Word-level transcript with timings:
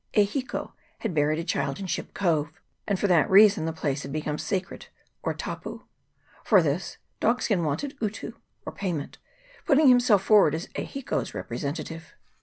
E 0.15 0.25
Hiko 0.25 0.73
had 1.01 1.13
buried 1.13 1.37
a 1.37 1.43
child 1.43 1.79
in 1.79 1.85
Ship 1.85 2.11
Cove, 2.15 2.51
and 2.87 2.99
for 2.99 3.05
that 3.05 3.29
reason 3.29 3.65
the 3.65 3.71
place 3.71 4.01
had 4.01 4.11
become 4.11 4.39
sacred, 4.39 4.87
or" 5.21 5.31
tapu." 5.45 5.81
For 6.43 6.63
this" 6.63 6.97
Dogskin" 7.21 7.63
wanted" 7.63 7.95
utu," 8.01 8.31
or 8.65 8.71
payment, 8.73 9.19
putting 9.67 9.89
himself 9.89 10.23
forward 10.23 10.55
as 10.55 10.69
E 10.75 10.85
Hiko's 10.87 11.35
representative. 11.35 12.13